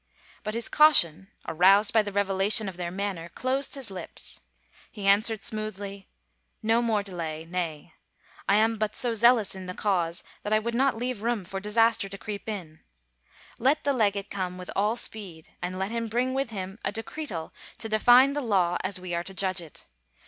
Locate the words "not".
10.73-10.97